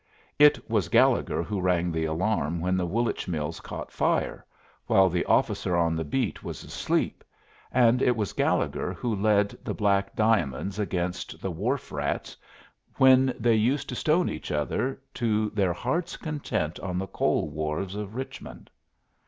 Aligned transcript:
It 0.39 0.67
was 0.67 0.89
Gallegher 0.89 1.43
who 1.43 1.61
rang 1.61 1.91
the 1.91 2.05
alarm 2.05 2.59
when 2.59 2.75
the 2.75 2.87
Woolwich 2.87 3.27
Mills 3.27 3.59
caught 3.59 3.91
fire, 3.91 4.43
while 4.87 5.09
the 5.09 5.23
officer 5.25 5.77
on 5.77 5.95
the 5.95 6.03
beat 6.03 6.41
was 6.43 6.63
asleep, 6.63 7.23
and 7.71 8.01
it 8.01 8.15
was 8.15 8.33
Gallegher 8.33 8.93
who 8.93 9.15
led 9.15 9.49
the 9.63 9.75
"Black 9.75 10.15
Diamonds" 10.15 10.79
against 10.79 11.39
the 11.39 11.51
"Wharf 11.51 11.91
Rats," 11.91 12.35
when 12.97 13.31
they 13.39 13.53
used 13.53 13.89
to 13.89 13.95
stone 13.95 14.27
each 14.27 14.51
other 14.51 14.99
to 15.13 15.51
their 15.51 15.71
heart's 15.71 16.17
content 16.17 16.79
on 16.79 16.97
the 16.97 17.05
coal 17.05 17.51
wharves 17.51 17.93
of 17.93 18.15
Richmond. 18.15 18.71